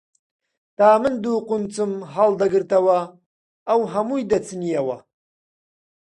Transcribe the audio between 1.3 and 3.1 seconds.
قونچکم هەڵدەگرتەوە،